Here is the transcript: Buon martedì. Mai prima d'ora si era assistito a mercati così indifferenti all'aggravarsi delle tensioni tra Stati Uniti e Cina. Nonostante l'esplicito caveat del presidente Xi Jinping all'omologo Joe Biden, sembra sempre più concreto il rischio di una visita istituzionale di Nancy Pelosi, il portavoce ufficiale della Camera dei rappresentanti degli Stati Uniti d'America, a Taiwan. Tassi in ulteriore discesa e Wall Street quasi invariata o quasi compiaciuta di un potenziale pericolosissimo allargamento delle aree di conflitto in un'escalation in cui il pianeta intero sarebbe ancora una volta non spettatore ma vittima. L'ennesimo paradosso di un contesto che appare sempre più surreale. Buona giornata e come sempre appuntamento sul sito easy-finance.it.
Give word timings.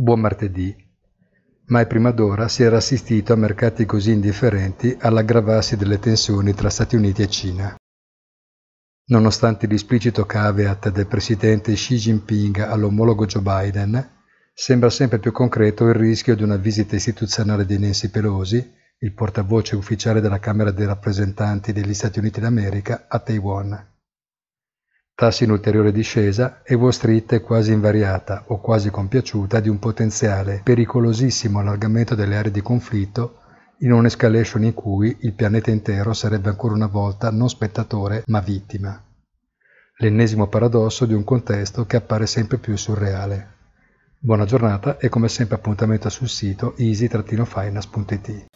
Buon 0.00 0.20
martedì. 0.20 0.72
Mai 1.66 1.88
prima 1.88 2.12
d'ora 2.12 2.46
si 2.46 2.62
era 2.62 2.76
assistito 2.76 3.32
a 3.32 3.36
mercati 3.36 3.84
così 3.84 4.12
indifferenti 4.12 4.96
all'aggravarsi 4.96 5.76
delle 5.76 5.98
tensioni 5.98 6.54
tra 6.54 6.70
Stati 6.70 6.94
Uniti 6.94 7.22
e 7.22 7.28
Cina. 7.28 7.76
Nonostante 9.06 9.66
l'esplicito 9.66 10.24
caveat 10.24 10.92
del 10.92 11.08
presidente 11.08 11.72
Xi 11.72 11.96
Jinping 11.96 12.58
all'omologo 12.60 13.26
Joe 13.26 13.42
Biden, 13.42 14.08
sembra 14.54 14.88
sempre 14.88 15.18
più 15.18 15.32
concreto 15.32 15.88
il 15.88 15.94
rischio 15.94 16.36
di 16.36 16.44
una 16.44 16.54
visita 16.54 16.94
istituzionale 16.94 17.66
di 17.66 17.76
Nancy 17.76 18.08
Pelosi, 18.08 18.72
il 19.00 19.14
portavoce 19.14 19.74
ufficiale 19.74 20.20
della 20.20 20.38
Camera 20.38 20.70
dei 20.70 20.86
rappresentanti 20.86 21.72
degli 21.72 21.92
Stati 21.92 22.20
Uniti 22.20 22.38
d'America, 22.38 23.06
a 23.08 23.18
Taiwan. 23.18 23.97
Tassi 25.18 25.42
in 25.42 25.50
ulteriore 25.50 25.90
discesa 25.90 26.62
e 26.62 26.76
Wall 26.76 26.90
Street 26.90 27.40
quasi 27.40 27.72
invariata 27.72 28.44
o 28.46 28.60
quasi 28.60 28.88
compiaciuta 28.88 29.58
di 29.58 29.68
un 29.68 29.80
potenziale 29.80 30.60
pericolosissimo 30.62 31.58
allargamento 31.58 32.14
delle 32.14 32.36
aree 32.36 32.52
di 32.52 32.62
conflitto 32.62 33.40
in 33.78 33.90
un'escalation 33.90 34.62
in 34.62 34.74
cui 34.74 35.16
il 35.22 35.34
pianeta 35.34 35.72
intero 35.72 36.12
sarebbe 36.12 36.50
ancora 36.50 36.74
una 36.74 36.86
volta 36.86 37.32
non 37.32 37.48
spettatore 37.48 38.22
ma 38.26 38.38
vittima. 38.38 39.02
L'ennesimo 39.96 40.46
paradosso 40.46 41.04
di 41.04 41.14
un 41.14 41.24
contesto 41.24 41.84
che 41.84 41.96
appare 41.96 42.26
sempre 42.26 42.58
più 42.58 42.76
surreale. 42.76 43.54
Buona 44.20 44.44
giornata 44.44 44.98
e 44.98 45.08
come 45.08 45.28
sempre 45.28 45.56
appuntamento 45.56 46.08
sul 46.10 46.28
sito 46.28 46.76
easy-finance.it. 46.76 48.46